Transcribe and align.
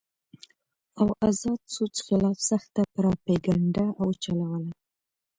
او 0.99 1.07
ازاد 1.27 1.61
سوچ 1.75 1.95
خلاف 2.07 2.37
سخته 2.49 2.81
پراپېګنډه 2.95 3.85
اوچلوله 4.01 4.71